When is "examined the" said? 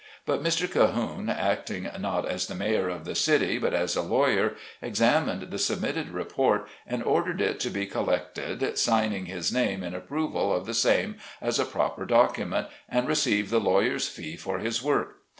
4.81-5.59